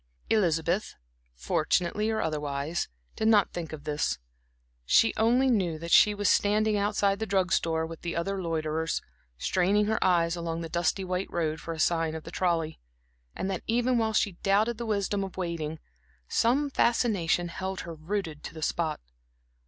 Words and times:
Elizabeth, 0.31 0.95
fortunately 1.35 2.09
or 2.09 2.21
otherwise, 2.23 2.89
did 3.15 3.27
not 3.27 3.51
think 3.53 3.71
of 3.71 3.83
this. 3.83 4.17
She 4.83 5.13
only 5.15 5.47
knew 5.47 5.77
that 5.77 5.91
she 5.91 6.15
was 6.15 6.27
standing 6.27 6.75
outside 6.75 7.19
the 7.19 7.27
drug 7.27 7.51
store 7.51 7.85
with 7.85 8.01
the 8.01 8.15
other 8.15 8.41
loiterers, 8.41 9.03
straining 9.37 9.85
her 9.85 10.03
eyes 10.03 10.35
along 10.35 10.61
the 10.61 10.69
dusty 10.69 11.03
white 11.03 11.29
road 11.29 11.59
for 11.59 11.71
a 11.71 11.79
sight 11.79 12.15
of 12.15 12.23
the 12.23 12.31
trolley; 12.31 12.79
and 13.35 13.47
that, 13.51 13.61
even 13.67 13.99
while 13.99 14.13
she 14.13 14.31
doubted 14.41 14.79
the 14.79 14.87
wisdom 14.87 15.23
of 15.23 15.37
waiting, 15.37 15.77
some 16.27 16.71
fascination 16.71 17.49
held 17.49 17.81
her 17.81 17.93
rooted 17.93 18.41
to 18.45 18.55
the 18.55 18.63
spot. 18.63 18.99